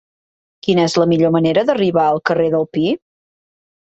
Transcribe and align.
Quina 0.67 0.85
és 0.91 0.95
la 1.01 1.05
millor 1.11 1.33
manera 1.35 1.65
d'arribar 1.69 2.05
al 2.13 2.21
carrer 2.29 2.47
del 2.57 2.65
Pi? 2.77 2.87